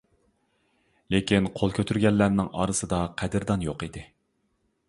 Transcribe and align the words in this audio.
لېكىن 1.15 1.49
قول 1.59 1.75
كۆتۈرگەنلەرنىڭ 1.79 2.49
ئارىسىدا 2.63 3.03
قەدىردان 3.23 3.67
يوق 3.71 3.87
ئىدى. 3.91 4.09